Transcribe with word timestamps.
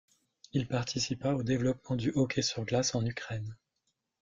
Il 0.53 0.67
participa 0.67 1.31
au 1.35 1.43
développement 1.43 1.95
du 1.95 2.11
hockey 2.15 2.41
sur 2.41 2.65
glace 2.65 2.95
en 2.95 3.05
Ukraine. 3.05 3.55